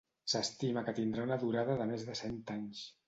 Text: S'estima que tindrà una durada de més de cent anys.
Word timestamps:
S'estima 0.31 0.83
que 0.87 0.95
tindrà 1.01 1.25
una 1.29 1.37
durada 1.43 1.77
de 1.83 1.87
més 1.93 2.07
de 2.09 2.17
cent 2.23 2.43
anys. 2.59 2.81